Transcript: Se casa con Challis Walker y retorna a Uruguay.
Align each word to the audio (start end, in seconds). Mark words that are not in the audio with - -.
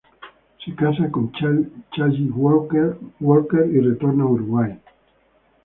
Se 0.65 0.73
casa 0.73 1.11
con 1.11 1.31
Challis 1.31 2.31
Walker 2.33 2.97
y 3.69 3.79
retorna 3.81 4.23
a 4.23 4.25
Uruguay. 4.29 4.75